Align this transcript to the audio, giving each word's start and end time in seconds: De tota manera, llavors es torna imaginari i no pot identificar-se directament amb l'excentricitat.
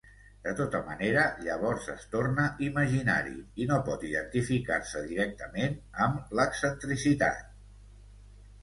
De 0.45 0.51
tota 0.59 0.79
manera, 0.85 1.25
llavors 1.47 1.89
es 1.95 2.07
torna 2.15 2.47
imaginari 2.69 3.35
i 3.65 3.69
no 3.73 3.77
pot 3.91 4.09
identificar-se 4.13 5.05
directament 5.13 5.79
amb 6.09 6.37
l'excentricitat. 6.41 7.49